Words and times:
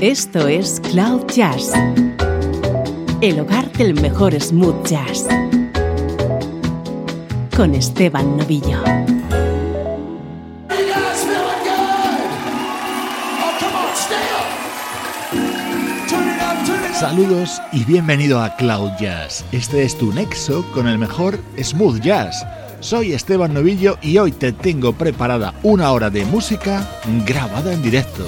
Esto 0.00 0.46
es 0.46 0.80
Cloud 0.92 1.26
Jazz, 1.26 1.72
el 3.20 3.40
hogar 3.40 3.68
del 3.72 4.00
mejor 4.00 4.40
smooth 4.40 4.86
jazz, 4.86 5.26
con 7.56 7.74
Esteban 7.74 8.36
Novillo. 8.36 8.80
Saludos 16.94 17.60
y 17.72 17.82
bienvenido 17.82 18.40
a 18.40 18.54
Cloud 18.54 18.92
Jazz. 19.00 19.44
Este 19.50 19.82
es 19.82 19.98
tu 19.98 20.12
nexo 20.12 20.64
con 20.74 20.86
el 20.86 20.98
mejor 20.98 21.40
smooth 21.60 22.00
jazz. 22.00 22.46
Soy 22.78 23.14
Esteban 23.14 23.52
Novillo 23.52 23.98
y 24.00 24.18
hoy 24.18 24.30
te 24.30 24.52
tengo 24.52 24.92
preparada 24.92 25.54
una 25.64 25.90
hora 25.90 26.08
de 26.08 26.24
música 26.24 26.88
grabada 27.26 27.72
en 27.72 27.82
directo. 27.82 28.24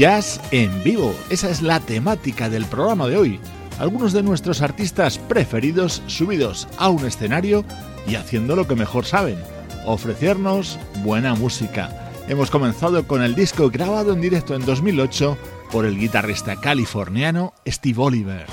Jazz 0.00 0.40
en 0.50 0.82
vivo. 0.82 1.14
Esa 1.28 1.50
es 1.50 1.60
la 1.60 1.78
temática 1.78 2.48
del 2.48 2.64
programa 2.64 3.06
de 3.06 3.18
hoy. 3.18 3.38
Algunos 3.78 4.14
de 4.14 4.22
nuestros 4.22 4.62
artistas 4.62 5.18
preferidos 5.18 6.02
subidos 6.06 6.68
a 6.78 6.88
un 6.88 7.04
escenario 7.04 7.66
y 8.08 8.14
haciendo 8.14 8.56
lo 8.56 8.66
que 8.66 8.76
mejor 8.76 9.04
saben, 9.04 9.36
ofrecernos 9.84 10.78
buena 11.04 11.34
música. 11.34 12.10
Hemos 12.28 12.50
comenzado 12.50 13.06
con 13.06 13.20
el 13.20 13.34
disco 13.34 13.68
grabado 13.68 14.14
en 14.14 14.22
directo 14.22 14.54
en 14.54 14.64
2008 14.64 15.36
por 15.70 15.84
el 15.84 15.98
guitarrista 15.98 16.56
californiano 16.56 17.52
Steve 17.66 18.02
Oliver. 18.02 18.46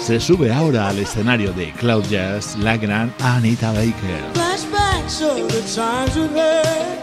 Se 0.00 0.18
sube 0.18 0.50
ahora 0.50 0.88
al 0.88 0.98
escenario 0.98 1.52
de 1.52 1.72
Cloud 1.72 2.04
Jazz 2.04 2.56
la 2.56 2.78
gran 2.78 3.12
Anita 3.20 3.70
Baker. 3.72 4.45
Of 5.18 5.48
the 5.48 5.62
times 5.74 6.14
we 6.14 6.28
had. 6.28 6.98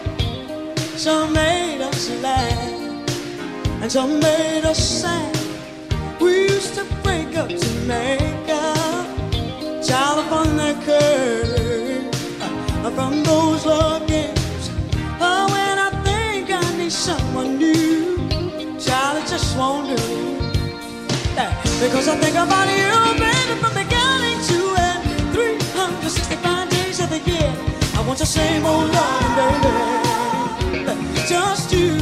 Some 0.95 1.33
made 1.33 1.81
us 1.81 2.11
laugh, 2.21 3.09
and 3.81 3.91
some 3.91 4.19
made 4.19 4.63
us 4.65 5.01
sad. 5.01 5.35
We 6.21 6.43
used 6.43 6.75
to 6.75 6.85
break 7.01 7.35
up 7.35 7.49
to 7.49 7.69
make 7.87 8.49
up. 8.49 9.07
Child 9.83 10.27
upon 10.27 10.57
that 10.57 10.77
curve 10.85 12.05
uh, 12.85 12.91
from 12.91 13.23
those 13.23 13.65
love 13.65 14.07
games. 14.07 14.69
Oh, 15.19 15.47
when 15.51 15.79
I 15.79 15.89
think 16.05 16.51
I 16.51 16.77
need 16.77 16.91
someone 16.91 17.57
new, 17.57 18.29
child, 18.79 19.23
it 19.23 19.27
just 19.27 19.57
won't 19.57 19.87
do. 19.87 20.03
Because 21.81 22.07
I 22.07 22.15
think 22.17 22.35
about 22.35 22.69
you, 22.69 22.93
baby, 23.19 23.59
from 23.59 23.73
beginning 23.73 24.39
to 24.49 24.59
end. 24.77 25.33
365 25.33 26.69
days 26.69 26.99
of 26.99 27.09
the 27.09 27.19
year. 27.19 27.82
Want 28.13 28.19
the 28.19 28.27
same 28.27 28.63
old 28.63 28.91
love, 28.93 29.35
baby. 29.39 30.85
Just 31.27 31.71
you. 31.73 31.97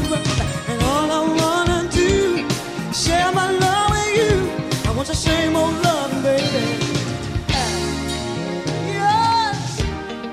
And 0.67 0.83
all 0.83 1.09
I 1.09 1.21
wanna 1.41 1.87
do, 1.89 2.45
is 2.89 3.05
share 3.05 3.31
my 3.31 3.49
love 3.49 3.91
with 3.91 4.17
you. 4.17 4.33
I 4.89 4.93
want 4.93 5.07
the 5.07 5.15
same 5.15 5.55
old 5.55 5.73
love, 5.81 6.11
baby. 6.21 6.65
Yes, 8.99 9.81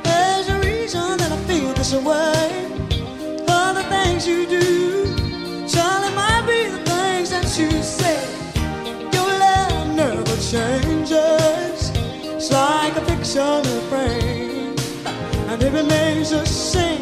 there's 0.03 0.49
a 0.49 0.59
reason 0.69 1.17
that 1.19 1.31
I 1.31 1.39
feel 1.47 1.73
this 1.75 1.95
way. 1.95 2.49
All 3.49 3.73
the 3.73 3.85
things 3.85 4.27
you 4.27 4.49
do, 4.49 5.15
Charlie, 5.73 6.13
might 6.13 6.45
be 6.49 6.61
the 6.75 6.83
things 6.91 7.31
that 7.31 7.47
you 7.57 7.71
say 7.83 8.19
Your 9.15 9.31
love 9.47 9.95
never 9.95 10.37
changes. 10.53 11.93
It's 12.37 12.51
like 12.51 12.97
a 12.97 13.03
picture 13.13 13.41
in 13.41 13.67
a 13.67 13.81
frame, 13.91 14.28
and 15.49 15.63
it 15.63 15.73
remains 15.73 16.31
the 16.31 16.45
same. 16.45 17.01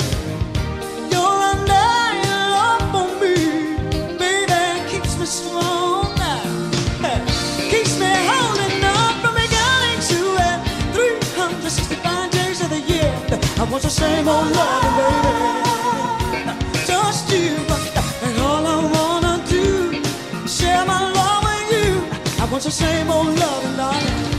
You're 1.11 1.41
under 1.53 1.87
love 2.55 2.85
for 2.93 3.09
me, 3.21 3.35
baby, 4.19 4.63
keeps 4.89 5.19
me 5.19 5.27
strong. 5.27 6.15
Keeps 7.71 7.99
me 7.99 8.13
holding 8.31 8.85
on 8.85 9.15
from 9.21 9.35
beginning 9.35 10.01
to 10.11 10.19
end. 10.49 10.63
365 10.95 12.31
days 12.31 12.61
of 12.63 12.71
the 12.71 12.81
year. 12.93 13.13
I 13.59 13.65
want 13.71 13.83
the 13.83 13.91
same 13.91 14.29
old 14.29 14.51
love, 14.53 14.93
baby. 14.99 15.37
Just 16.87 17.29
you, 17.33 17.57
and 18.27 18.39
all 18.47 18.65
I 18.65 18.79
wanna 18.95 19.45
do, 19.49 20.01
share 20.47 20.85
my 20.87 21.01
love 21.19 21.43
with 21.49 21.69
you. 21.77 21.91
I 22.43 22.45
want 22.51 22.63
the 22.63 22.71
same 22.71 23.11
old 23.11 23.39
love, 23.39 23.77
darling. 23.77 24.36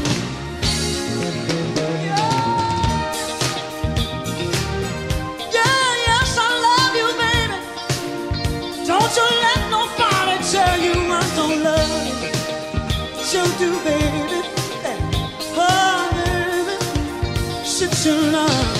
Love. 18.07 18.76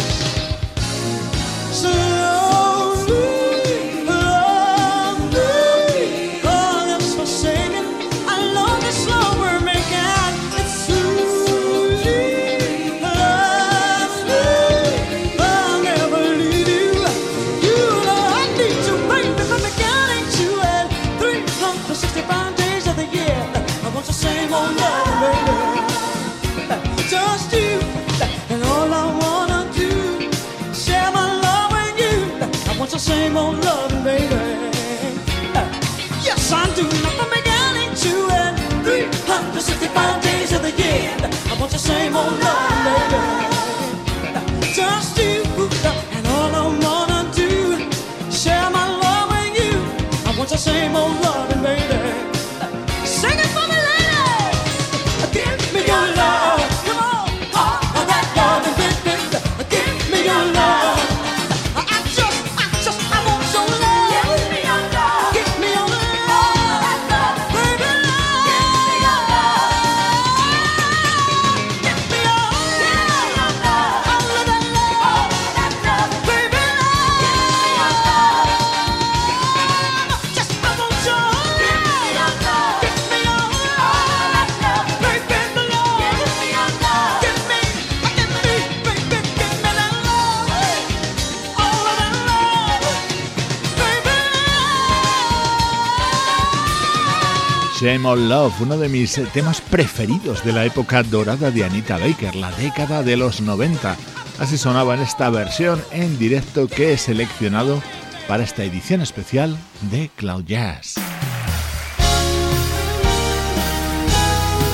Love. 98.15 98.61
Uno 98.61 98.77
de 98.77 98.89
mis 98.89 99.19
temas 99.33 99.61
preferidos 99.61 100.43
de 100.43 100.53
la 100.53 100.65
época 100.65 101.03
dorada 101.03 101.51
de 101.51 101.63
Anita 101.63 101.97
Baker, 101.97 102.35
la 102.35 102.51
década 102.51 103.03
de 103.03 103.17
los 103.17 103.41
90. 103.41 103.95
Así 104.39 104.57
sonaba 104.57 104.95
en 104.95 105.01
esta 105.01 105.29
versión 105.29 105.81
en 105.91 106.17
directo 106.17 106.67
que 106.67 106.93
he 106.93 106.97
seleccionado 106.97 107.81
para 108.27 108.43
esta 108.43 108.63
edición 108.63 109.01
especial 109.01 109.57
de 109.91 110.09
Cloud 110.15 110.45
Jazz. 110.45 110.95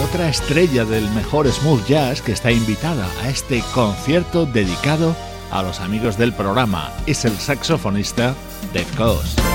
Otra 0.03 0.29
estrella 0.29 0.85
del 0.85 1.09
mejor 1.11 1.51
smooth 1.51 1.85
jazz 1.87 2.21
que 2.21 2.33
está 2.33 2.51
invitada 2.51 3.07
a 3.23 3.29
este 3.29 3.63
concierto 3.73 4.45
dedicado 4.45 5.15
a 5.51 5.63
los 5.63 5.79
amigos 5.79 6.17
del 6.17 6.33
programa 6.33 6.91
es 7.07 7.25
el 7.25 7.37
saxofonista 7.37 8.35
Dave 8.73 8.87
Coase. 8.97 9.52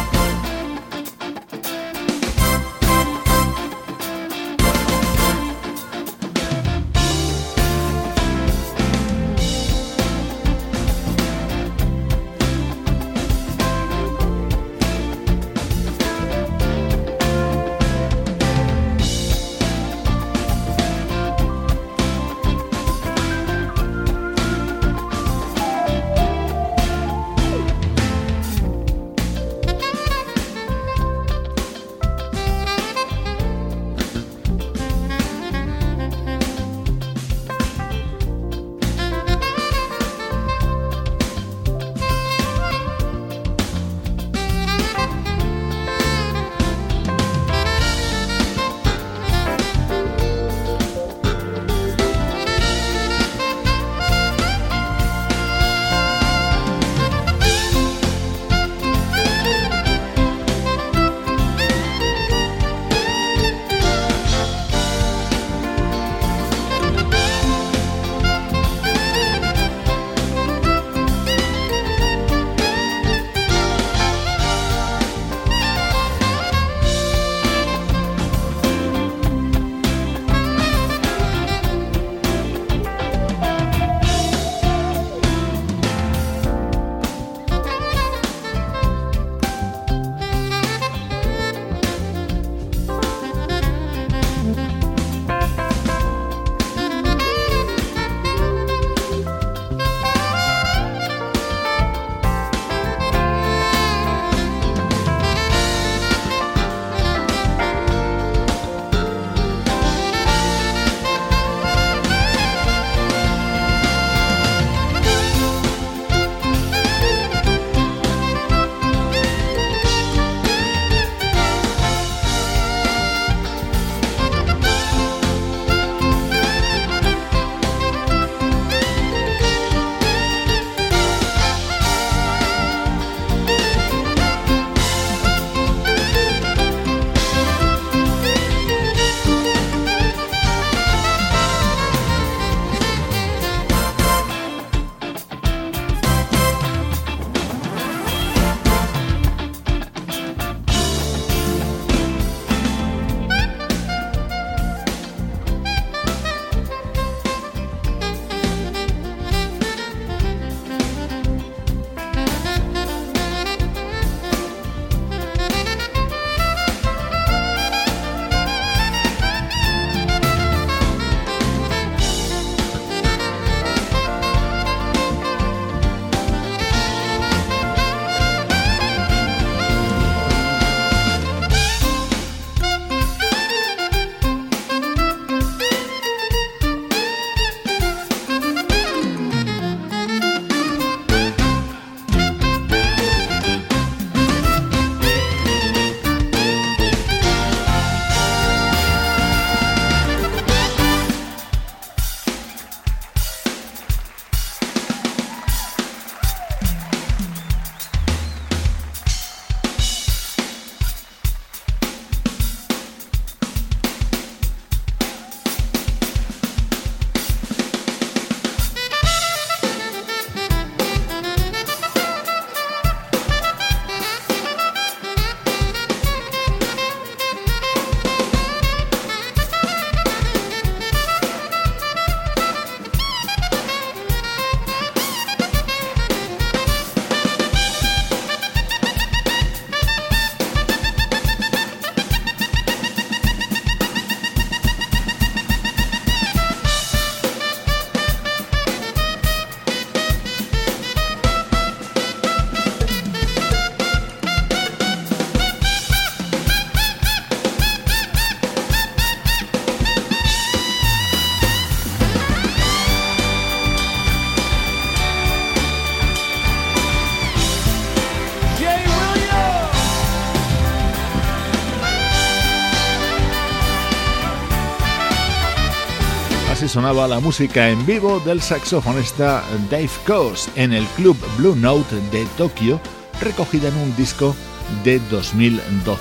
Así 276.58 276.66
sonaba 276.66 277.06
la 277.06 277.20
música 277.20 277.68
en 277.68 277.86
vivo 277.86 278.18
del 278.18 278.42
saxofonista 278.42 279.44
Dave 279.70 279.88
Coase 280.04 280.50
en 280.56 280.72
el 280.72 280.84
club 280.96 281.16
Blue 281.36 281.54
Note 281.54 281.94
de 282.10 282.26
Tokio, 282.36 282.80
recogida 283.20 283.68
en 283.68 283.76
un 283.76 283.94
disco 283.94 284.34
de 284.82 284.98
2012. 285.08 286.00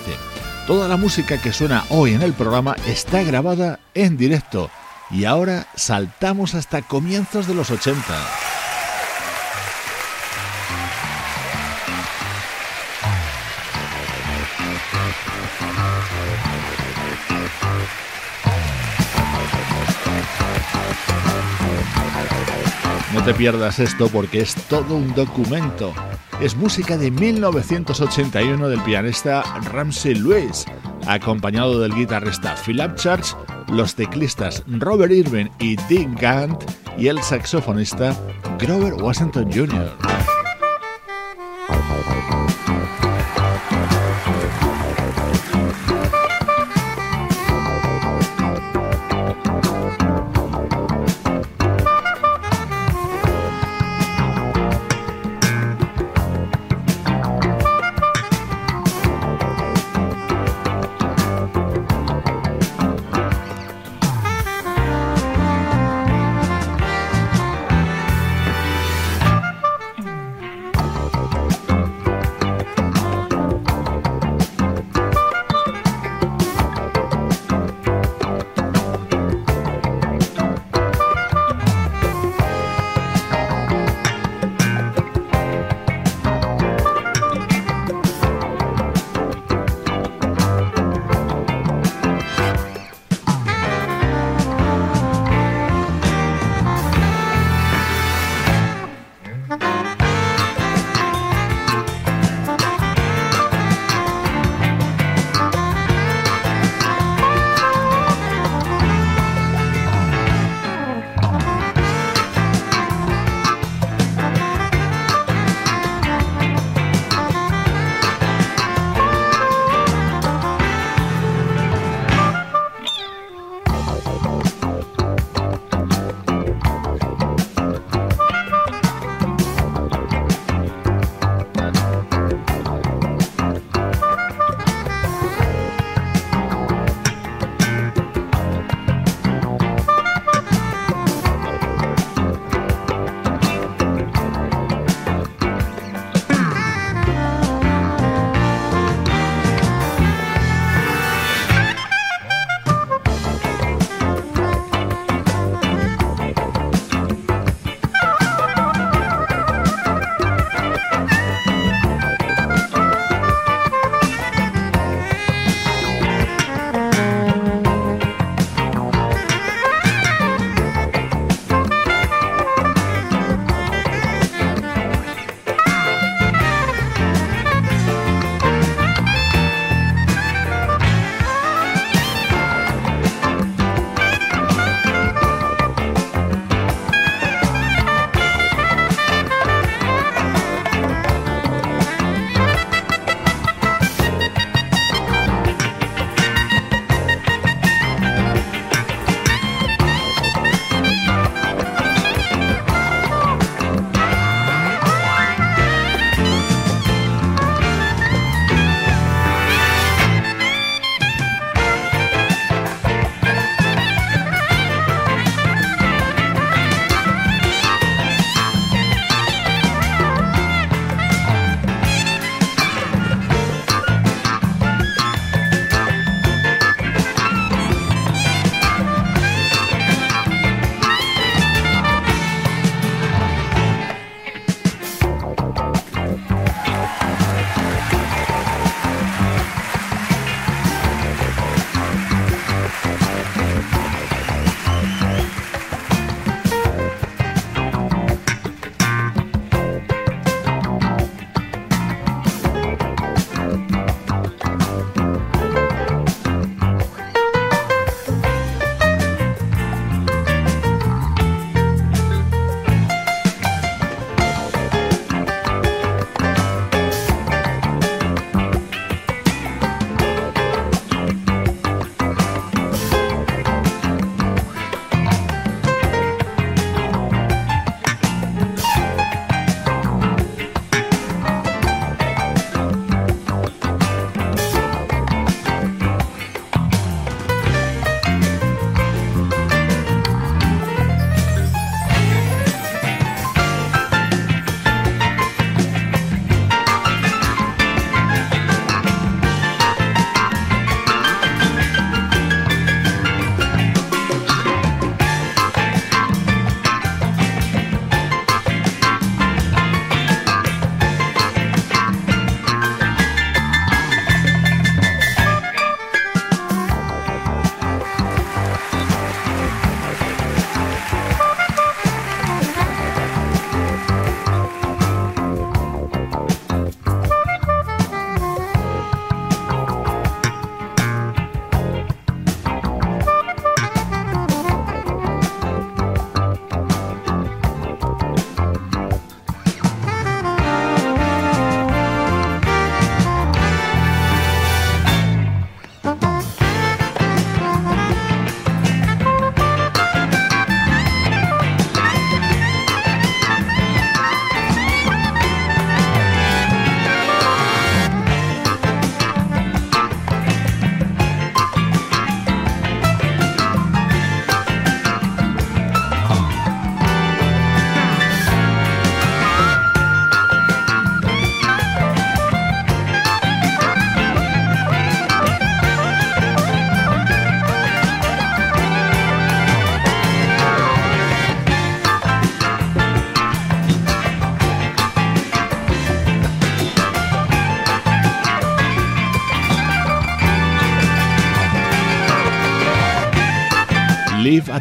Toda 0.66 0.88
la 0.88 0.98
música 0.98 1.40
que 1.40 1.54
suena 1.54 1.84
hoy 1.90 2.16
en 2.16 2.24
el 2.24 2.34
programa 2.34 2.76
está 2.88 3.22
grabada 3.22 3.80
en 3.94 4.18
directo 4.18 4.72
y 5.12 5.26
ahora 5.26 5.68
saltamos 5.76 6.56
hasta 6.56 6.82
comienzos 6.82 7.46
de 7.46 7.54
los 7.54 7.70
80. 7.70 8.47
No 23.14 23.24
te 23.24 23.34
pierdas 23.34 23.80
esto 23.80 24.10
porque 24.10 24.42
es 24.42 24.56
todo 24.68 24.96
un 24.96 25.14
documento. 25.14 25.94
Es 26.42 26.56
música 26.56 26.98
de 26.98 27.10
1981 27.10 28.68
del 28.68 28.82
pianista 28.82 29.44
Ramsey 29.72 30.16
Lewis, 30.16 30.66
acompañado 31.08 31.80
del 31.80 31.96
guitarrista 31.96 32.56
Philip 32.66 32.96
Church, 32.96 33.36
los 33.70 33.96
teclistas 33.96 34.62
Robert 34.68 35.14
Irving 35.14 35.48
y 35.60 35.78
Dick 35.88 36.20
Gant 36.20 36.64
y 36.98 37.08
el 37.08 37.22
saxofonista 37.22 38.14
Grover 38.60 38.94
Washington 38.96 39.50
Jr. 39.54 39.98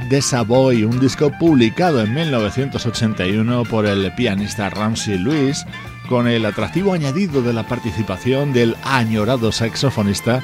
The 0.08 0.22
Savoy, 0.22 0.84
un 0.84 1.00
disco 1.00 1.32
publicado 1.38 2.00
en 2.00 2.14
1981 2.14 3.64
por 3.64 3.86
el 3.86 4.12
pianista 4.14 4.70
Ramsey 4.70 5.18
Lewis, 5.18 5.64
con 6.08 6.28
el 6.28 6.44
atractivo 6.44 6.92
añadido 6.92 7.42
de 7.42 7.52
la 7.52 7.66
participación 7.66 8.52
del 8.52 8.76
añorado 8.84 9.50
saxofonista 9.50 10.42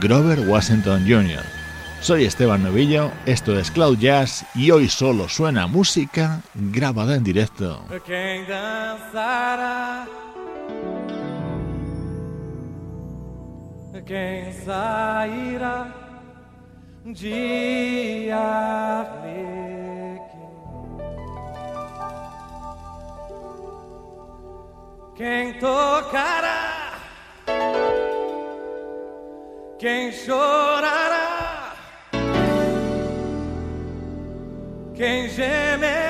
Grover 0.00 0.40
Washington 0.40 1.04
Jr. 1.06 1.44
Soy 2.00 2.24
Esteban 2.24 2.64
Novillo, 2.64 3.12
esto 3.26 3.58
es 3.58 3.70
Cloud 3.70 3.98
Jazz 3.98 4.44
y 4.54 4.70
hoy 4.70 4.88
solo 4.88 5.28
suena 5.28 5.66
música 5.66 6.42
grabada 6.54 7.14
en 7.14 7.24
directo. 7.24 7.84
De 17.12 18.30
Arlequim. 18.32 19.36
Quem 25.14 25.52
tocará, 25.54 26.98
quem 29.78 30.12
chorará, 30.12 31.74
quem 34.94 35.28
gemerá. 35.28 36.05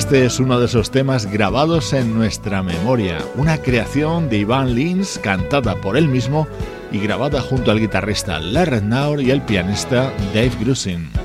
Este 0.00 0.24
es 0.24 0.40
uno 0.40 0.58
de 0.58 0.64
esos 0.64 0.90
temas 0.90 1.26
grabados 1.26 1.92
en 1.92 2.14
nuestra 2.14 2.62
memoria, 2.62 3.18
una 3.36 3.58
creación 3.58 4.30
de 4.30 4.38
Ivan 4.38 4.74
Lins 4.74 5.20
cantada 5.22 5.74
por 5.76 5.98
él 5.98 6.08
mismo 6.08 6.48
y 6.90 7.00
grabada 7.00 7.42
junto 7.42 7.70
al 7.70 7.80
guitarrista 7.80 8.40
Larry 8.40 8.80
Naur 8.80 9.20
y 9.20 9.30
el 9.30 9.42
pianista 9.42 10.10
Dave 10.32 10.52
Grusin. 10.58 11.19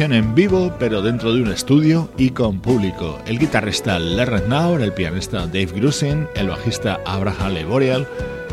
En 0.00 0.34
vivo, 0.34 0.74
pero 0.78 1.02
dentro 1.02 1.32
de 1.32 1.42
un 1.42 1.52
estudio 1.52 2.10
y 2.16 2.30
con 2.30 2.58
público. 2.60 3.20
El 3.26 3.38
guitarrista 3.38 3.98
Larry 3.98 4.42
Naur, 4.48 4.82
el 4.82 4.92
pianista 4.92 5.46
Dave 5.46 5.66
Grusin, 5.66 6.26
el 6.34 6.48
bajista 6.48 7.00
Abraham 7.06 7.54
Leborial, 7.54 8.08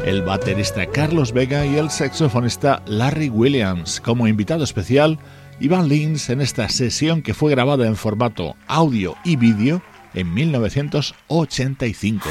el 0.06 0.22
baterista 0.22 0.86
Carlos 0.86 1.32
Vega 1.34 1.66
y 1.66 1.78
el 1.78 1.90
saxofonista 1.90 2.84
Larry 2.86 3.30
Williams. 3.30 4.00
Como 4.02 4.28
invitado 4.28 4.64
especial, 4.64 5.18
Ivan 5.60 5.90
Lins 5.90 6.30
en 6.30 6.42
esta 6.42 6.70
sesión 6.70 7.24
que 7.24 7.34
fue 7.34 7.50
grabada 7.50 7.88
en 7.88 7.96
formato 7.96 8.56
audio 8.68 9.16
y 9.24 9.36
vídeo 9.36 9.82
en 10.14 10.32
1985. 10.34 12.30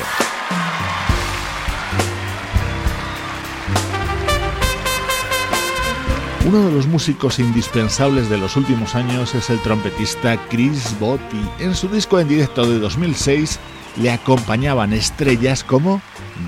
Uno 6.50 6.66
de 6.66 6.72
los 6.72 6.88
músicos 6.88 7.38
indispensables 7.38 8.28
de 8.28 8.36
los 8.36 8.56
últimos 8.56 8.96
años 8.96 9.36
es 9.36 9.50
el 9.50 9.62
trompetista 9.62 10.36
Chris 10.48 10.98
Botti. 10.98 11.40
En 11.60 11.76
su 11.76 11.86
disco 11.86 12.18
en 12.18 12.26
directo 12.26 12.66
de 12.66 12.80
2006 12.80 13.60
le 13.98 14.10
acompañaban 14.10 14.92
estrellas 14.92 15.62
como 15.62 16.02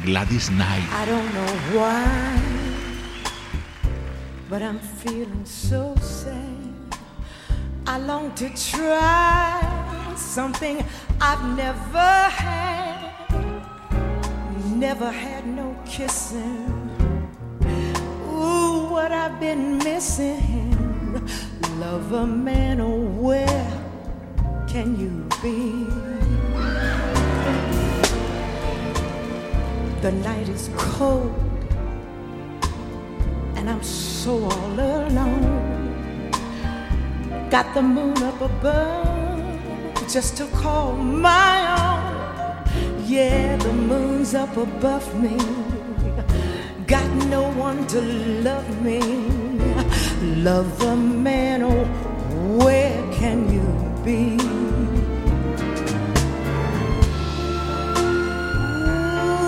Gladys 0.05 0.49
Knight. 0.49 0.83
I. 0.91 1.07
I 7.87 7.99
long 8.05 8.35
to 8.35 8.49
try 8.57 9.61
something 10.17 10.79
I've 11.21 11.45
never 11.55 12.29
had. 12.29 13.13
Never 14.75 15.13
had 15.13 15.47
no 15.47 15.77
kissing. 15.85 16.82
What 19.03 19.11
I've 19.11 19.41
been 19.41 19.79
missing. 19.79 20.71
Love 21.81 22.13
a 22.13 22.25
man, 22.25 22.81
oh, 22.81 23.01
where 23.01 23.67
can 24.69 24.97
you 24.97 25.27
be? 25.43 25.87
The 30.03 30.13
night 30.13 30.49
is 30.49 30.71
cold, 30.77 31.35
and 33.57 33.69
I'm 33.69 33.83
so 33.83 34.45
all 34.45 34.73
alone. 34.73 36.31
Got 37.51 37.75
the 37.75 37.83
moon 37.83 38.23
up 38.23 38.41
above 38.41 39.43
just 40.09 40.37
to 40.37 40.47
call 40.63 40.93
my 40.93 41.59
own. 41.83 43.05
Yeah, 43.09 43.57
the 43.57 43.73
moon's 43.73 44.37
up 44.37 44.57
above 44.57 45.13
me 45.21 45.72
got 46.87 47.11
no 47.27 47.51
one 47.53 47.87
to 47.89 48.01
love 48.01 48.83
me. 48.83 49.01
Love 50.43 50.83
a 50.83 50.97
man, 50.97 51.63
oh, 51.63 51.85
where 52.59 53.13
can 53.13 53.53
you 53.53 53.67
be? 54.05 54.37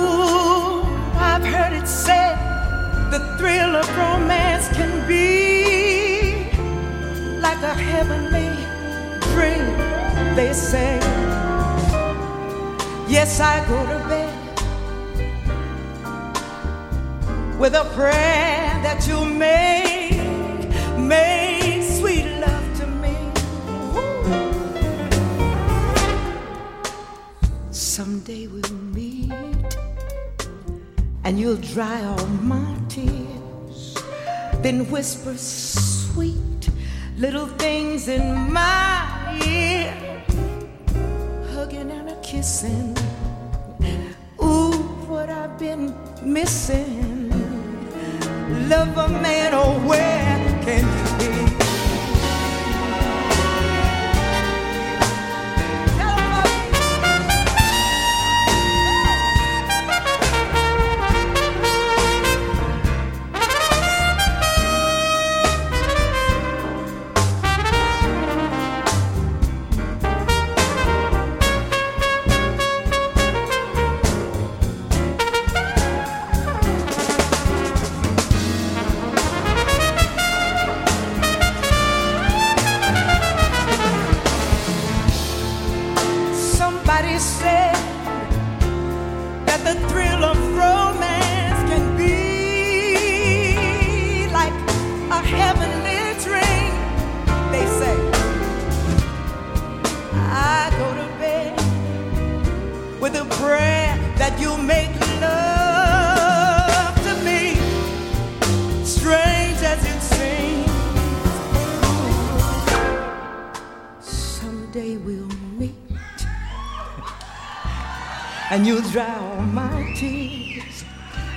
Ooh, 0.02 0.82
I've 1.16 1.44
heard 1.44 1.72
it 1.72 1.86
said 1.88 2.36
the 3.10 3.20
thrill 3.38 3.76
of 3.76 3.88
romance 3.96 4.68
can 4.68 5.06
be 5.08 6.50
like 7.40 7.62
a 7.62 7.74
heavenly 7.74 8.50
dream, 9.32 10.34
they 10.36 10.52
say. 10.52 10.98
Yes, 13.08 13.40
I 13.40 13.64
go 13.68 13.78
to 13.86 14.08
bed 14.08 14.33
with 17.64 17.74
a 17.76 17.84
prayer 17.94 18.78
that 18.82 19.08
you 19.08 19.24
make, 19.24 20.20
make 20.98 21.82
sweet 21.82 22.26
love 22.44 22.66
to 22.78 22.86
me. 23.02 23.16
Someday 27.70 28.48
we'll 28.48 28.70
meet, 28.92 29.32
and 31.24 31.40
you'll 31.40 31.62
dry 31.72 32.04
all 32.04 32.26
my 32.26 32.76
tears, 32.90 33.96
then 34.60 34.90
whisper 34.90 35.34
sweet 35.38 36.68
little 37.16 37.46
things 37.46 38.08
in 38.08 38.52
my 38.52 39.40
ear, 39.46 39.90
hugging 41.54 41.90
and 41.90 42.10
a 42.10 42.16
kissing. 42.20 42.94
Ooh, 44.42 44.72
what 45.08 45.30
I've 45.30 45.58
been 45.58 45.94
missing 46.22 47.23
love 48.68 48.96
a 48.96 49.08
man, 49.08 49.52
oh, 49.52 49.78
where 49.86 50.62
can 50.64 50.84
you 51.20 51.48
be? 51.48 51.53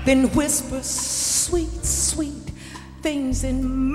Then 0.08 0.30
whisper 0.30 0.82
sweet, 0.82 1.84
sweet 1.86 2.52
things 3.02 3.44
in 3.44 3.62
my 3.62 3.87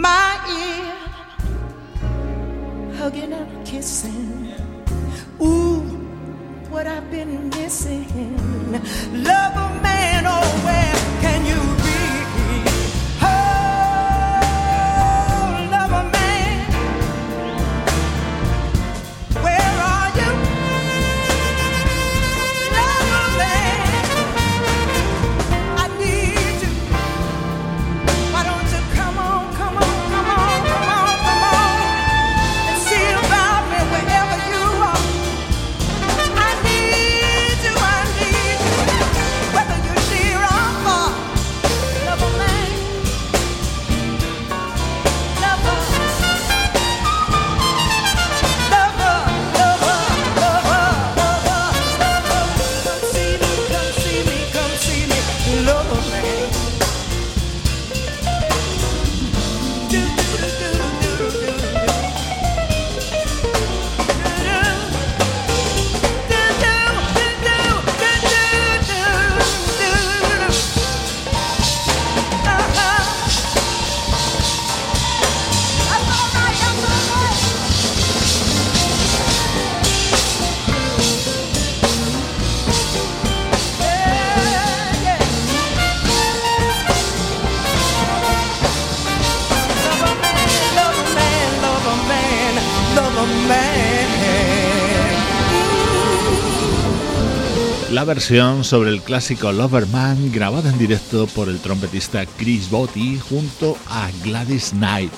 la 98.02 98.14
versión 98.14 98.64
sobre 98.64 98.90
el 98.90 99.00
clásico 99.00 99.52
Loverman 99.52 100.32
grabada 100.32 100.70
en 100.70 100.76
directo 100.76 101.28
por 101.28 101.48
el 101.48 101.60
trompetista 101.60 102.26
Chris 102.26 102.68
Botti 102.68 103.16
junto 103.16 103.76
a 103.88 104.10
Gladys 104.24 104.70
Knight. 104.70 105.12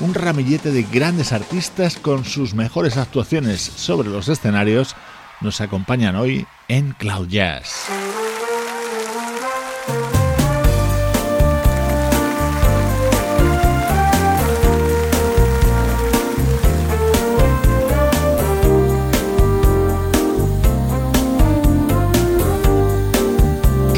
Un 0.00 0.12
ramillete 0.12 0.70
de 0.70 0.82
grandes 0.82 1.32
artistas 1.32 1.96
con 1.96 2.26
sus 2.26 2.52
mejores 2.52 2.98
actuaciones 2.98 3.62
sobre 3.62 4.10
los 4.10 4.28
escenarios 4.28 4.94
nos 5.40 5.62
acompañan 5.62 6.14
hoy 6.14 6.46
en 6.68 6.92
Cloud 6.92 7.28
Jazz. 7.28 7.86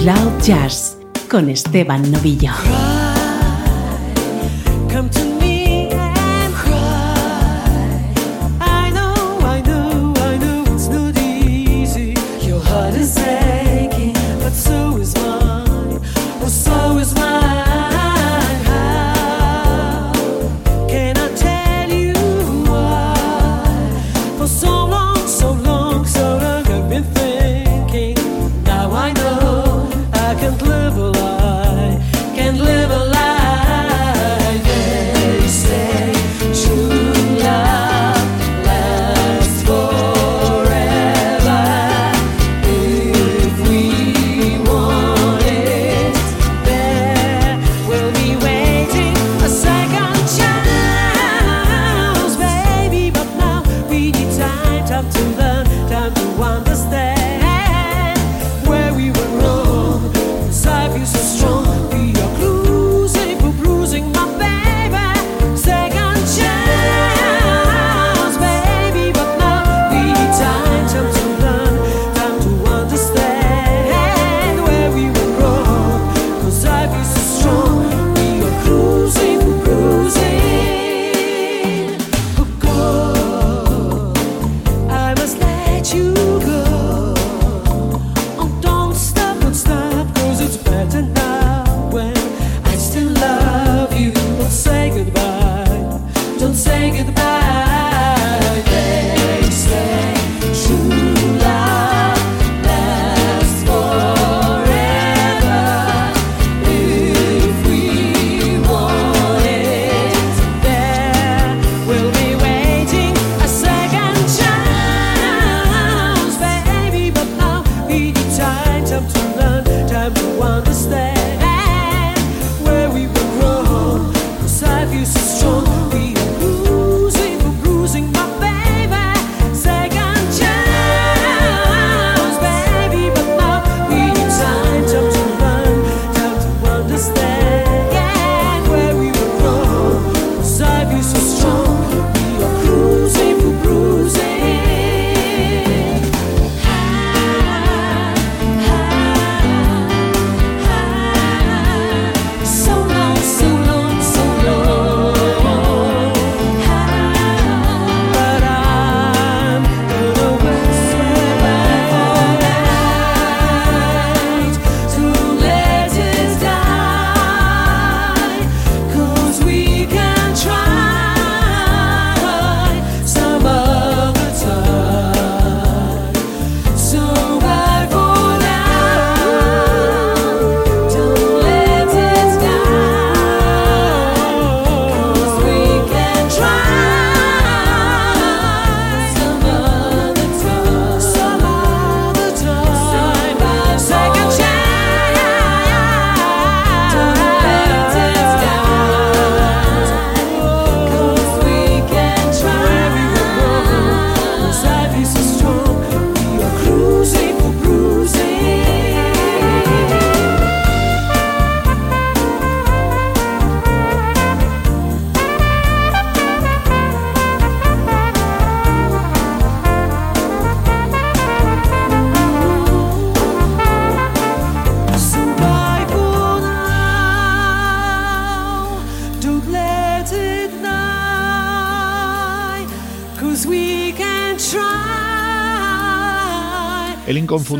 Cloud 0.09 0.41
Jazz 0.41 0.97
con 1.29 1.51
Esteban 1.51 2.11
Novillo. 2.11 3.08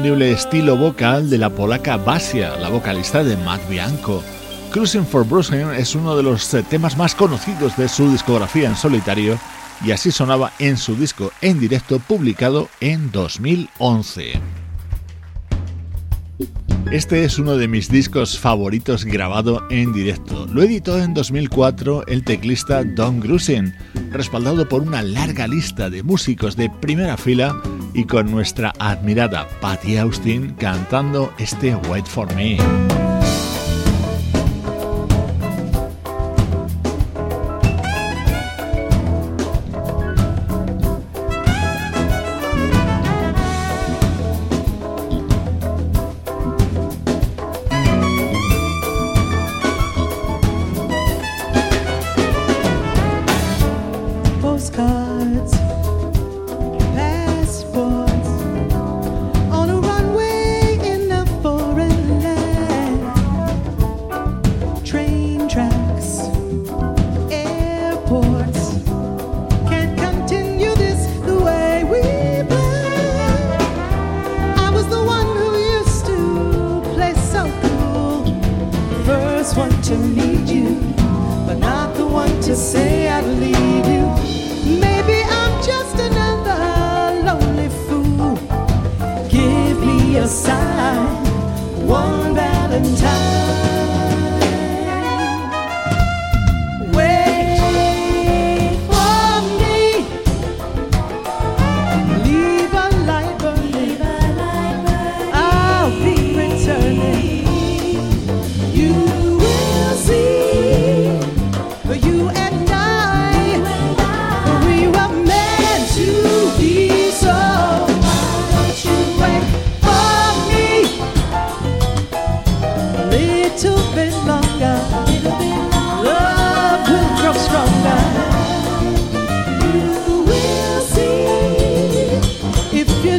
Inconfundible 0.09 0.33
estilo 0.33 0.77
vocal 0.77 1.29
de 1.29 1.37
la 1.37 1.51
polaca 1.51 1.99
Basia, 1.99 2.57
la 2.57 2.71
vocalista 2.71 3.23
de 3.23 3.37
Matt 3.37 3.69
Bianco. 3.69 4.23
Cruising 4.73 5.05
for 5.05 5.27
Brooklyn 5.27 5.69
es 5.77 5.95
uno 5.95 6.17
de 6.17 6.23
los 6.23 6.55
eh, 6.55 6.63
temas 6.63 6.97
más 6.97 7.15
conocidos 7.15 7.77
de 7.77 7.89
su 7.89 8.11
discografía 8.11 8.69
en 8.69 8.77
solitario 8.77 9.39
y 9.85 9.91
así 9.91 10.11
sonaba 10.11 10.53
en 10.59 10.79
su 10.79 10.97
disco 10.97 11.31
en 11.43 11.61
directo 11.61 11.99
publicado 11.99 12.69
en 12.81 13.11
2011. 13.13 14.41
Este 16.91 17.25
es 17.25 17.39
uno 17.39 17.59
de 17.59 17.69
mis 17.69 17.91
discos 17.91 18.39
favoritos 18.39 19.05
grabado 19.05 19.67
en 19.69 19.93
directo. 19.93 20.47
Lo 20.47 20.63
editó 20.63 20.99
en 20.99 21.13
2004 21.13 22.07
el 22.07 22.25
teclista 22.25 22.83
Don 22.83 23.21
Grusin, 23.21 23.75
respaldado 24.11 24.67
por 24.67 24.81
una 24.81 25.03
larga 25.03 25.47
lista 25.47 25.91
de 25.91 26.03
músicos 26.03 26.57
de 26.57 26.71
primera 26.71 27.19
fila 27.19 27.61
y 27.99 28.05
con 28.05 28.31
nuestra 28.31 28.73
admirada 28.79 29.49
Patty 29.61 29.97
Austin 29.97 30.55
cantando 30.55 31.33
este 31.39 31.75
Wait 31.75 32.07
for 32.07 32.33
Me. 32.37 32.57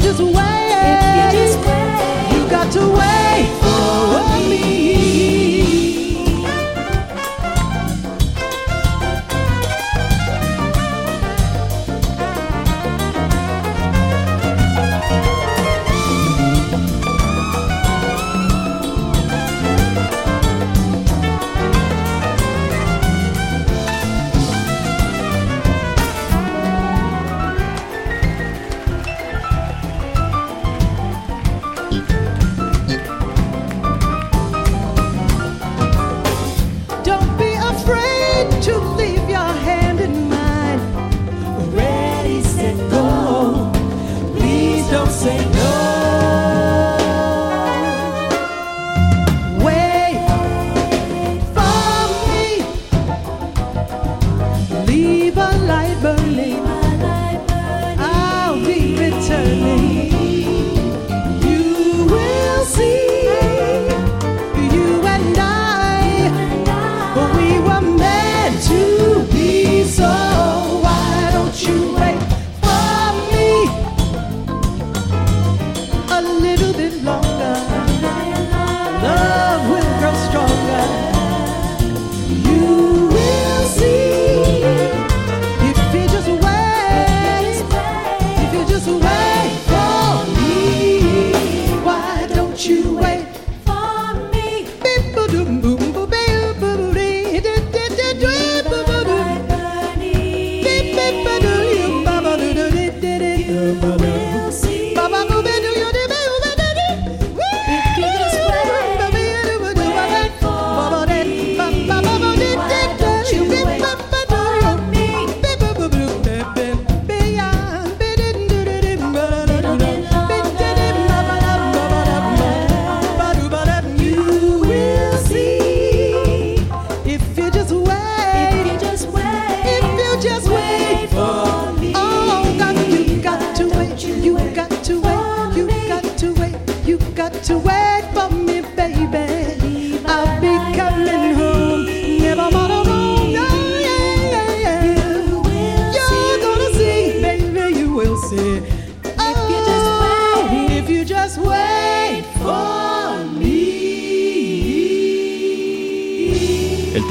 just 0.09 0.21
wait. 0.21 0.48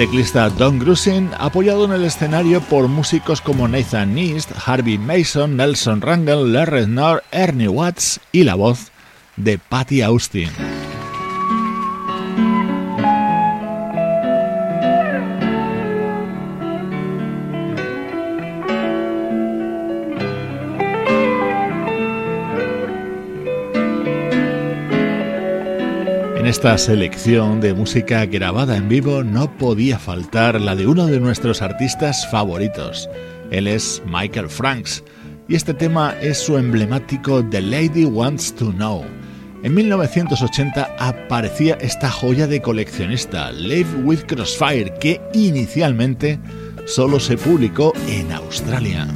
Teclista 0.08 0.48
Don 0.48 0.78
Grusin, 0.78 1.28
apoyado 1.38 1.84
en 1.84 1.92
el 1.92 2.02
escenario 2.02 2.62
por 2.62 2.88
músicos 2.88 3.42
como 3.42 3.68
Nathan 3.68 4.16
East, 4.16 4.50
Harvey 4.64 4.96
Mason, 4.96 5.58
Nelson 5.58 6.00
Rangel, 6.00 6.50
Larry 6.50 6.86
Knorr, 6.86 7.22
Ernie 7.30 7.68
Watts 7.68 8.18
y 8.32 8.44
la 8.44 8.54
voz 8.54 8.90
de 9.36 9.58
Patty 9.58 10.00
Austin. 10.00 10.67
Esta 26.58 26.76
selección 26.76 27.60
de 27.60 27.72
música 27.72 28.26
grabada 28.26 28.76
en 28.76 28.88
vivo 28.88 29.22
no 29.22 29.48
podía 29.58 29.96
faltar 29.96 30.60
la 30.60 30.74
de 30.74 30.88
uno 30.88 31.06
de 31.06 31.20
nuestros 31.20 31.62
artistas 31.62 32.28
favoritos. 32.32 33.08
Él 33.52 33.68
es 33.68 34.02
Michael 34.04 34.48
Franks. 34.48 35.04
y 35.46 35.54
este 35.54 35.72
tema 35.72 36.16
es 36.20 36.36
su 36.36 36.58
emblemático 36.58 37.44
The 37.44 37.62
Lady 37.62 38.04
Wants 38.04 38.52
to 38.56 38.72
Know. 38.72 39.04
En 39.62 39.72
1980 39.72 40.96
aparecía 40.98 41.78
esta 41.80 42.10
joya 42.10 42.48
de 42.48 42.60
coleccionista, 42.60 43.52
Live 43.52 44.02
with 44.02 44.24
Crossfire, 44.26 44.92
que 44.98 45.20
inicialmente 45.34 46.40
solo 46.86 47.20
se 47.20 47.36
publicó 47.36 47.92
en 48.08 48.32
Australia. 48.32 49.06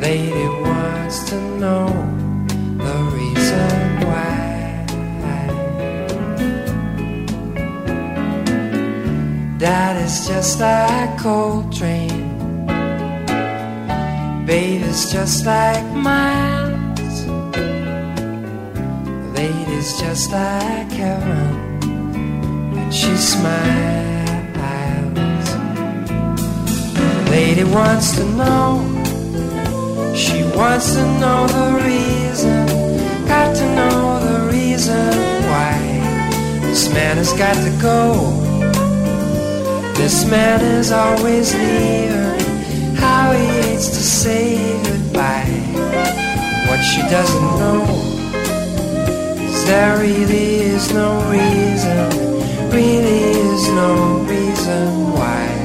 Lady 0.00 0.48
wants 0.62 1.24
to 1.30 1.36
know 1.58 1.86
the 2.84 2.96
reason 3.14 4.00
why. 4.08 4.86
That 9.58 10.02
is 10.02 10.26
just 10.26 10.58
like 10.60 11.18
Coltrane. 11.18 12.66
Baby's 14.46 15.12
just 15.12 15.44
like 15.44 15.84
Miles. 15.94 17.26
Lady's 19.36 20.00
just 20.00 20.32
like 20.32 20.90
heaven. 20.92 21.80
And 22.78 22.92
she 22.92 23.14
smiles. 23.16 24.00
lady 27.30 27.64
wants 27.64 28.16
to 28.16 28.24
know. 28.24 28.89
She 30.20 30.42
wants 30.42 30.92
to 30.96 31.04
know 31.18 31.46
the 31.46 31.80
reason. 31.82 32.66
Got 33.26 33.56
to 33.56 33.66
know 33.74 34.20
the 34.20 34.52
reason 34.52 35.16
why. 35.48 35.78
This 36.60 36.92
man 36.92 37.16
has 37.16 37.32
got 37.32 37.54
to 37.54 37.72
go. 37.80 37.96
This 39.94 40.26
man 40.30 40.60
is 40.60 40.92
always 40.92 41.54
leaving. 41.54 42.38
How 42.96 43.32
he 43.32 43.46
hates 43.62 43.88
to 43.88 44.02
say 44.20 44.58
goodbye. 44.82 45.56
What 46.68 46.82
she 46.82 47.00
doesn't 47.16 47.50
know 47.62 47.82
is 49.48 49.64
there 49.64 49.96
really 50.00 50.48
is 50.74 50.92
no 50.92 51.08
reason. 51.30 52.68
Really 52.68 53.22
is 53.48 53.68
no 53.68 54.18
reason 54.28 55.12
why. 55.14 55.59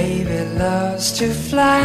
Baby 0.00 0.40
loves 0.56 1.12
to 1.18 1.28
fly. 1.28 1.84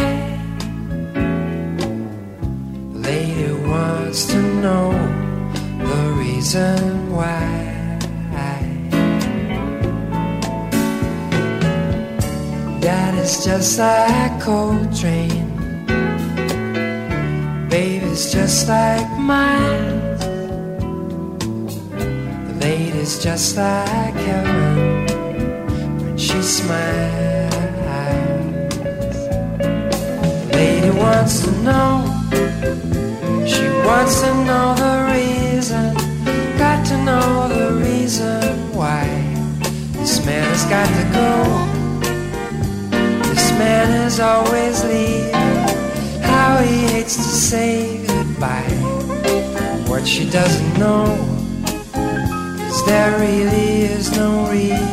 Lady 3.08 3.52
wants 3.68 4.24
to 4.32 4.40
know 4.62 4.88
the 5.90 6.02
reason 6.22 7.12
why. 7.12 7.98
That 12.80 13.12
is 13.22 13.44
just 13.44 13.78
like 13.78 14.40
cold 14.40 14.96
train. 14.96 15.46
Baby's 17.68 18.32
just 18.32 18.66
like 18.66 19.10
mine. 19.18 20.16
The 22.46 22.54
lady's 22.64 23.22
just 23.22 23.58
like 23.58 24.14
heaven 24.14 25.06
when 26.00 26.16
she 26.16 26.40
smiles. 26.40 27.45
wants 31.06 31.44
to 31.44 31.52
know. 31.62 31.90
She 33.46 33.66
wants 33.86 34.20
to 34.22 34.30
know 34.48 34.66
the 34.84 34.94
reason. 35.14 35.94
Got 36.58 36.84
to 36.86 36.96
know 37.04 37.48
the 37.48 37.68
reason 37.86 38.42
why. 38.74 39.04
This 39.98 40.24
man 40.26 40.44
has 40.52 40.64
got 40.74 40.88
to 40.98 41.04
go. 41.20 41.30
This 43.30 43.50
man 43.52 43.88
is 44.06 44.18
always 44.18 44.76
leaving. 44.84 45.32
How 46.22 46.58
he 46.58 46.76
hates 46.92 47.16
to 47.16 47.30
say 47.50 48.04
goodbye. 48.06 48.76
What 49.90 50.06
she 50.06 50.28
doesn't 50.28 50.72
know 50.82 51.04
is 52.68 52.84
there 52.84 53.12
really 53.20 53.70
is 53.94 54.10
no 54.16 54.50
reason. 54.50 54.85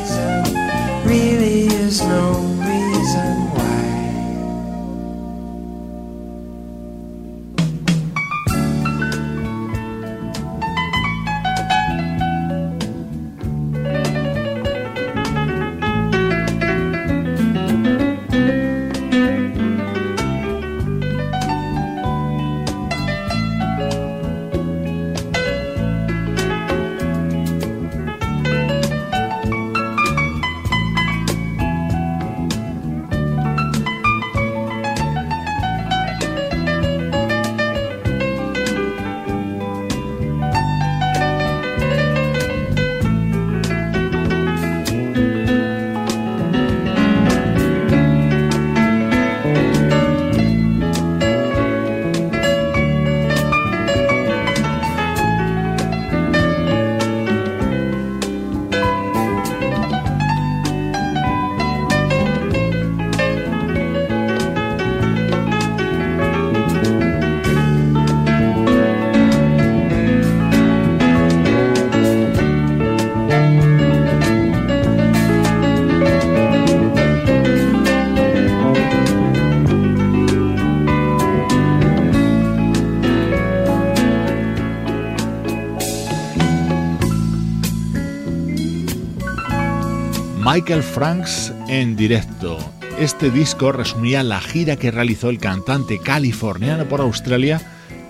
Michael 90.53 90.83
Franks 90.83 91.51
en 91.67 91.95
directo. 91.95 92.59
Este 92.99 93.31
disco 93.31 93.71
resumía 93.71 94.21
la 94.21 94.39
gira 94.39 94.75
que 94.75 94.91
realizó 94.91 95.31
el 95.31 95.39
cantante 95.39 95.97
californiano 95.97 96.87
por 96.87 97.01
Australia 97.01 97.59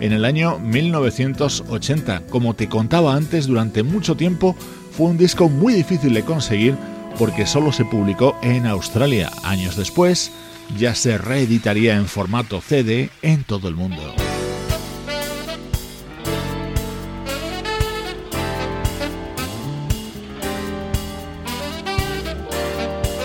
en 0.02 0.12
el 0.12 0.26
año 0.26 0.60
1980. 0.60 2.24
Como 2.30 2.54
te 2.54 2.68
contaba 2.68 3.16
antes, 3.16 3.48
durante 3.48 3.82
mucho 3.84 4.18
tiempo 4.18 4.58
fue 4.92 5.06
un 5.06 5.18
disco 5.18 5.48
muy 5.48 5.74
difícil 5.74 6.14
de 6.14 6.26
conseguir 6.26 6.76
porque 7.18 7.48
solo 7.48 7.72
se 7.72 7.86
publicó 7.86 8.38
en 8.42 8.66
Australia. 8.66 9.32
Años 9.46 9.78
después, 9.78 10.30
ya 10.78 10.96
se 10.96 11.18
reeditaría 11.18 11.96
en 11.96 12.08
formato 12.08 12.60
CD 12.60 13.10
en 13.22 13.46
todo 13.46 13.70
el 13.70 13.76
mundo. 13.76 14.14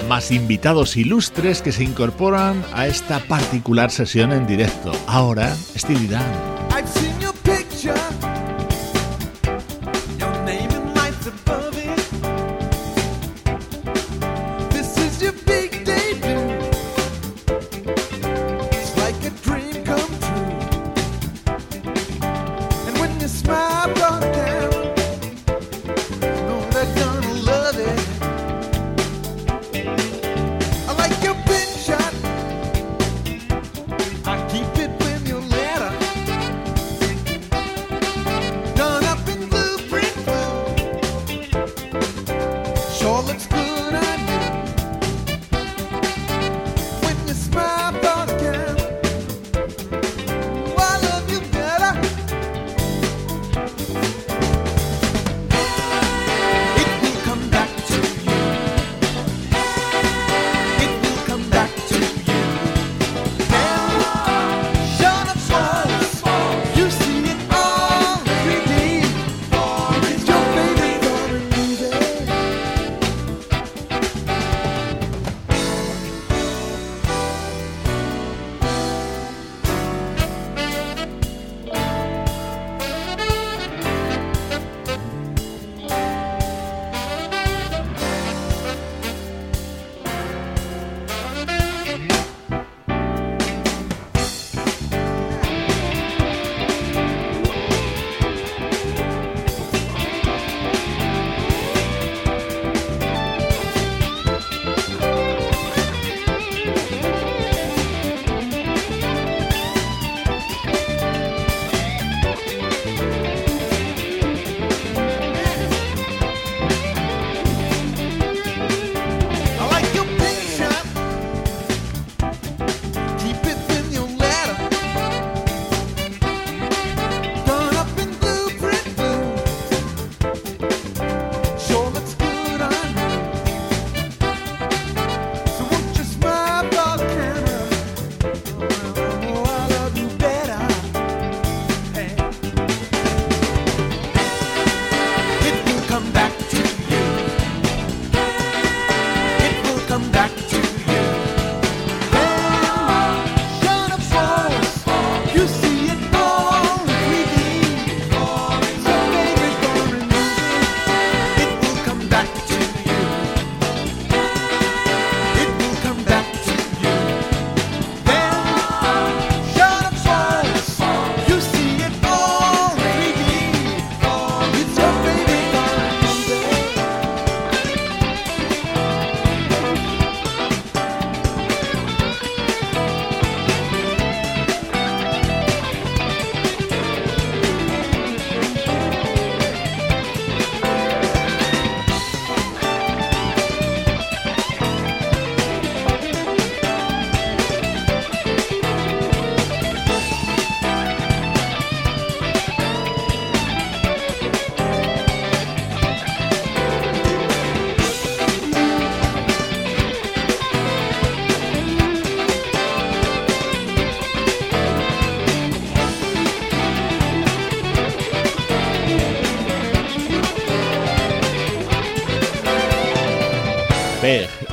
Más 0.08 0.30
invitados 0.30 0.96
ilustres 0.96 1.60
que 1.60 1.70
se 1.70 1.84
incorporan 1.84 2.64
a 2.72 2.86
esta 2.86 3.20
particular 3.20 3.90
sesión 3.90 4.32
en 4.32 4.46
directo. 4.46 4.92
Ahora, 5.06 5.54
Steely. 5.76 6.57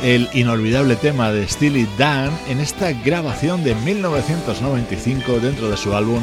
El 0.05 0.29
inolvidable 0.33 0.95
tema 0.95 1.31
de 1.31 1.47
Steely 1.47 1.87
Dan 1.97 2.29
en 2.47 2.59
esta 2.59 2.91
grabación 2.91 3.63
de 3.63 3.73
1995 3.73 5.39
dentro 5.39 5.67
de 5.67 5.77
su 5.77 5.95
álbum 5.95 6.21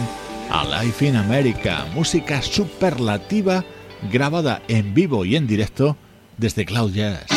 A 0.50 0.84
Life 0.84 1.04
in 1.04 1.16
America, 1.16 1.84
música 1.92 2.40
superlativa 2.42 3.64
grabada 4.12 4.62
en 4.68 4.94
vivo 4.94 5.24
y 5.24 5.34
en 5.34 5.48
directo 5.48 5.96
desde 6.38 6.64
Cloud 6.64 6.92
Jazz. 6.92 7.31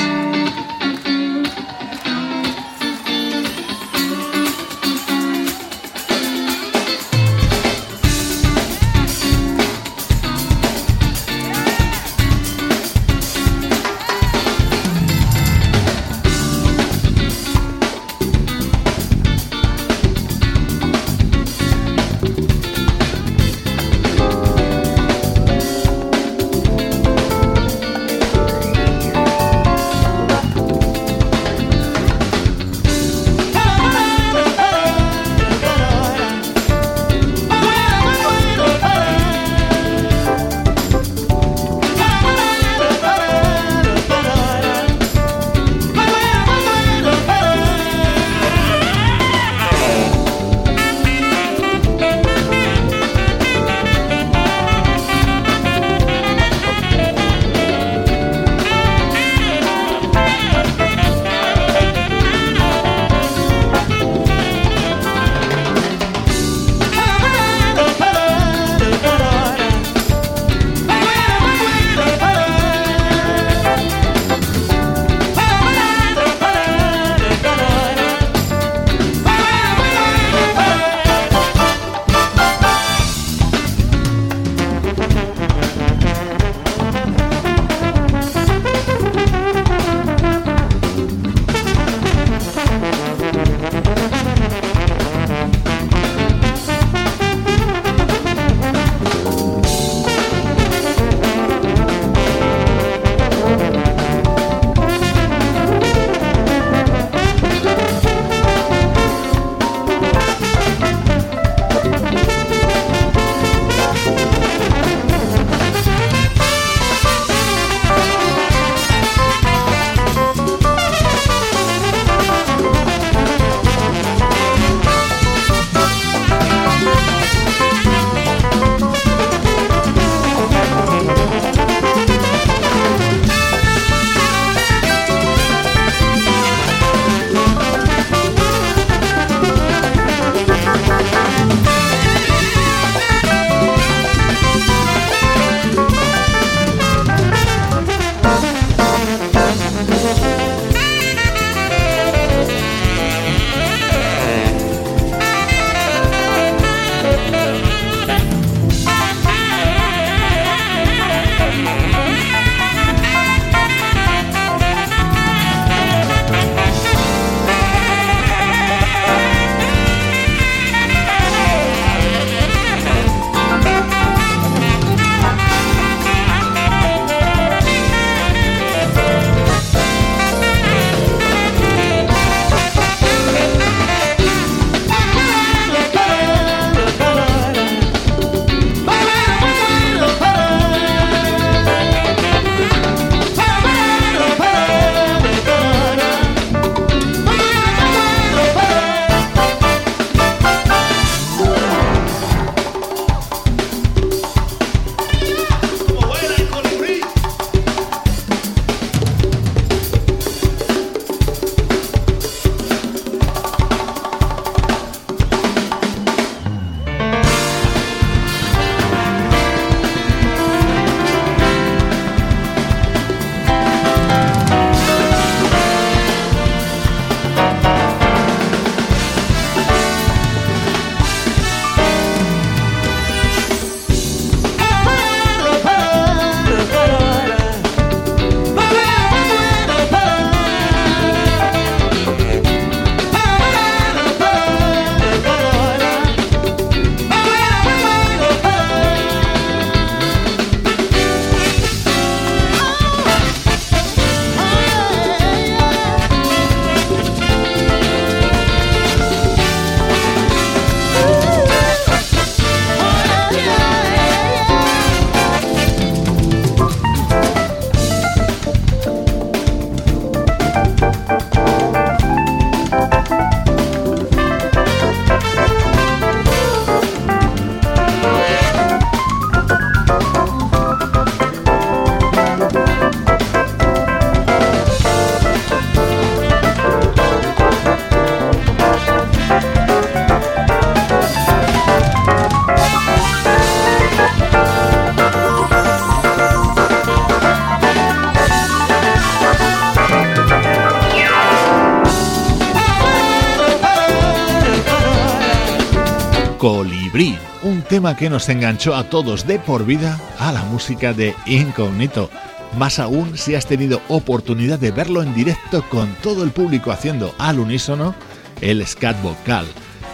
Tema 307.76 307.98
que 307.98 308.10
nos 308.10 308.30
enganchó 308.30 308.74
a 308.74 308.86
todos 308.86 309.28
de 309.28 309.38
por 309.38 309.66
vida 309.66 310.00
a 310.18 310.32
la 310.32 310.44
música 310.44 310.94
de 310.94 311.14
Incognito. 311.26 312.10
Más 312.58 312.80
aún 312.80 313.18
si 313.18 313.36
has 313.36 313.48
tenido 313.48 313.82
oportunidad 313.90 314.58
de 314.58 314.72
verlo 314.72 315.04
en 315.04 315.14
directo 315.14 315.62
con 315.70 315.94
todo 315.96 316.24
el 316.24 316.32
público 316.32 316.72
haciendo 316.72 317.14
al 317.18 317.38
unísono 317.38 317.94
el 318.40 318.66
scat 318.66 318.96
vocal. 319.02 319.46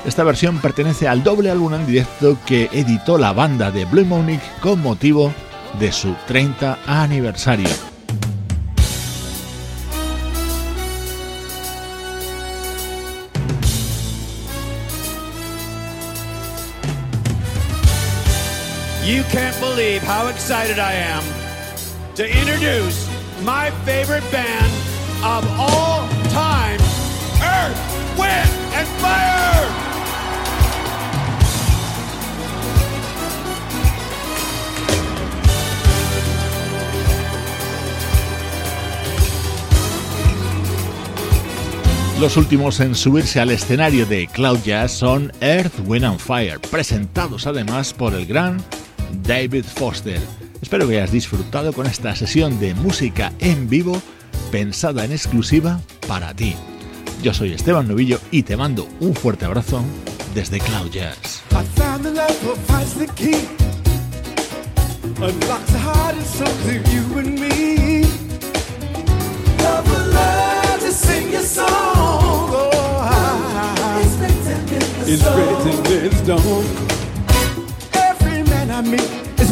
Esta 0.06 0.24
versión 0.24 0.60
pertenece 0.60 1.08
al 1.08 1.24
doble 1.24 1.50
álbum 1.50 1.74
en 1.74 1.88
directo 1.88 2.38
que 2.46 2.70
editó 2.72 3.18
la 3.18 3.34
banda 3.34 3.72
de 3.72 3.86
Blue 3.86 4.06
Monique 4.06 4.46
con 4.62 4.80
motivo 4.80 5.34
de 5.80 5.92
su 5.92 6.14
30 6.28 6.78
aniversario. 6.86 7.91
You 19.12 19.24
can't 19.24 19.60
believe 19.60 20.02
how 20.02 20.30
excited 20.30 20.80
I 20.80 20.94
am 20.94 21.22
to 22.16 22.24
introduce 22.24 23.10
my 23.44 23.70
favorite 23.84 24.24
band 24.32 24.72
of 25.22 25.44
all 25.60 26.08
time, 26.30 26.80
Earth, 27.44 28.18
Wind, 28.18 28.50
and 28.74 28.88
Fire! 29.02 29.68
Los 42.22 42.38
últimos 42.38 42.80
en 42.80 42.96
subirse 42.96 43.42
al 43.42 43.52
escenario 43.52 44.06
de 44.06 44.28
Cloud 44.28 44.60
Jazz 44.64 44.94
son 44.94 45.34
Earth, 45.42 45.82
Wind 45.86 46.06
and 46.06 46.20
Fire, 46.20 46.62
presentados 46.62 47.46
además 47.46 47.94
por 47.94 48.14
el 48.14 48.26
gran 48.26 48.64
David 49.24 49.66
Foster. 49.66 50.20
Espero 50.62 50.88
que 50.88 50.98
hayas 50.98 51.12
disfrutado 51.12 51.74
con 51.74 51.88
esta 51.88 52.16
sesión 52.16 52.60
de 52.60 52.74
música 52.74 53.34
en 53.40 53.70
vivo 53.70 54.02
pensada 54.52 55.06
en 55.06 55.12
exclusiva 55.12 55.80
para 56.08 56.34
ti. 56.34 56.56
Yo 57.24 57.34
soy 57.34 57.54
Esteban 57.54 57.88
Novillo 57.88 58.20
y 58.32 58.44
te 58.44 58.58
mando 58.58 58.88
un 59.00 59.14
fuerte 59.14 59.46
abrazo 59.46 59.84
desde 60.34 60.60
Cloud 60.60 60.90
Jazz. 60.92 61.44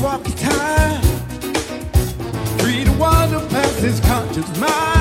Meet 0.02 0.28
is 0.28 0.36
time. 0.36 1.02
Free 2.60 2.84
to 2.86 2.92
wander 2.94 3.40
past 3.50 3.80
his 3.80 4.00
conscious 4.00 4.58
mind. 4.58 4.99